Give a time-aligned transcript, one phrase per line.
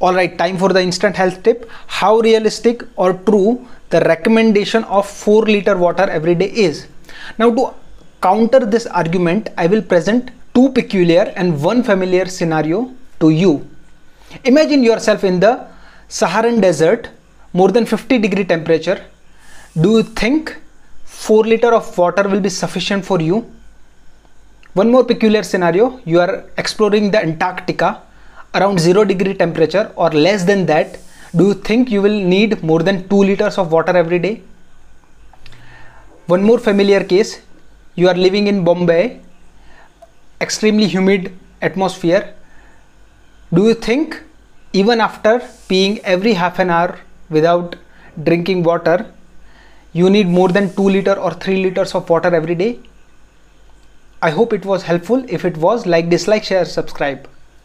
[0.00, 1.70] Alright, time for the instant health tip.
[1.86, 6.88] How realistic or true the recommendation of 4 liter water every day is.
[7.38, 7.74] Now to
[8.20, 13.66] counter this argument, I will present two peculiar and one familiar scenario to you.
[14.44, 15.66] Imagine yourself in the
[16.08, 17.08] Saharan desert,
[17.52, 19.04] more than 50 degree temperature.
[19.80, 20.56] Do you think
[21.04, 23.48] 4 liter of water will be sufficient for you?
[24.74, 28.02] One more peculiar scenario, you are exploring the Antarctica
[28.54, 30.98] around 0 degree temperature or less than that.
[31.36, 34.42] Do you think you will need more than 2 liters of water every day?
[36.26, 37.42] One more familiar case,
[37.96, 39.20] you are living in Bombay,
[40.40, 42.34] extremely humid atmosphere.
[43.52, 44.22] Do you think
[44.72, 46.98] even after peeing every half an hour
[47.30, 47.76] without
[48.22, 49.06] drinking water,
[49.92, 52.78] you need more than 2 liter or 3 liters of water every day?
[54.22, 55.24] I hope it was helpful.
[55.28, 57.28] If it was, like, dislike, share, subscribe.